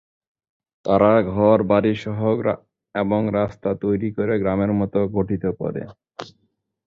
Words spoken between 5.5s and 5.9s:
করে।